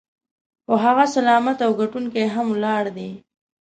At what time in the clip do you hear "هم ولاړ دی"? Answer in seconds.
2.33-3.09